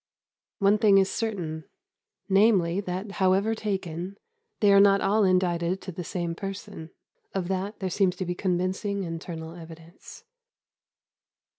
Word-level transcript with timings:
One 0.57 0.79
thing 0.79 0.97
is 0.97 1.11
certain, 1.11 1.65
namely, 2.27 2.79
that, 2.81 3.11
however 3.21 3.53
taken, 3.53 4.17
they 4.59 4.73
are 4.73 4.79
not 4.79 4.99
all 4.99 5.23
indited 5.23 5.79
to 5.83 5.91
the 5.91 6.03
same 6.03 6.33
person; 6.33 6.89
of 7.35 7.49
that 7.49 7.77
there 7.77 7.89
seems 7.91 8.15
to 8.15 8.25
be 8.25 8.33
convincing 8.33 9.03
internal 9.03 9.53
evidence. 9.53 10.23